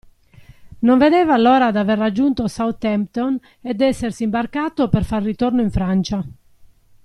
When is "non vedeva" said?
0.87-1.37